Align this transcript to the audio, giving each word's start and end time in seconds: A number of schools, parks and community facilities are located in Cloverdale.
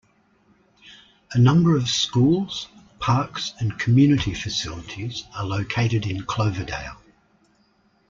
A 1.33 1.37
number 1.37 1.77
of 1.77 1.87
schools, 1.87 2.69
parks 2.97 3.53
and 3.59 3.77
community 3.77 4.33
facilities 4.33 5.25
are 5.35 5.45
located 5.45 6.07
in 6.07 6.23
Cloverdale. 6.23 6.99